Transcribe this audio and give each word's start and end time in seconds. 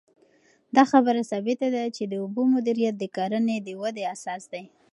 دا 0.75 0.83
خبره 0.91 1.21
ثابته 1.31 1.67
ده 1.75 1.83
چې 1.95 2.03
د 2.07 2.13
اوبو 2.23 2.41
مدیریت 2.53 2.95
د 2.99 3.03
کرنې 3.15 3.57
د 3.61 3.69
ودې 3.81 4.03
اساس 4.15 4.41
دی. 4.51 4.63